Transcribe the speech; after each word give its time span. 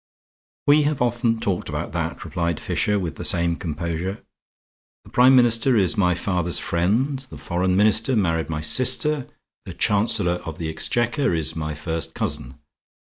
"We 0.65 0.81
have 0.81 0.99
often 0.99 1.39
talked 1.39 1.69
about 1.69 1.91
that," 1.91 2.25
replied 2.25 2.59
Fisher, 2.59 2.97
with 2.97 3.17
the 3.17 3.23
same 3.23 3.55
composure. 3.55 4.23
"The 5.03 5.11
Prime 5.11 5.35
Minister 5.35 5.77
is 5.77 5.95
my 5.95 6.15
father's 6.15 6.57
friend. 6.57 7.19
The 7.29 7.37
Foreign 7.37 7.75
Minister 7.75 8.15
married 8.15 8.49
my 8.49 8.61
sister. 8.61 9.27
The 9.65 9.75
Chancellor 9.75 10.41
of 10.43 10.57
the 10.57 10.69
Exchequer 10.69 11.35
is 11.35 11.55
my 11.55 11.75
first 11.75 12.15
cousin. 12.15 12.55